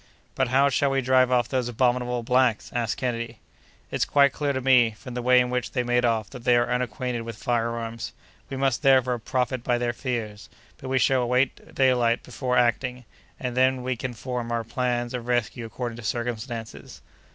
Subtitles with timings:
[0.33, 3.37] "But how shall we drive off those abominable blacks?" asked Kennedy.
[3.91, 6.55] "It's quite clear to me, from the way in which they made off, that they
[6.57, 8.11] are unacquainted with fire arms.
[8.49, 13.05] We must, therefore, profit by their fears; but we shall await daylight before acting,
[13.39, 17.01] and then we can form our plans of rescue according to circumstances."